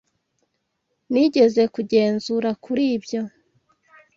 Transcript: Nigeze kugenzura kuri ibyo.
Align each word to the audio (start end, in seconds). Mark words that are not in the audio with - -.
Nigeze 1.11 1.63
kugenzura 1.75 2.49
kuri 2.63 2.83
ibyo. 2.97 3.21